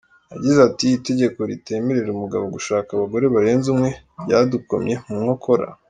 [0.33, 3.89] Yagize ati “Itegeko ritemerera umugabo gushaka abagore barenze umwe
[4.23, 5.65] ryadukomye mu nkokora.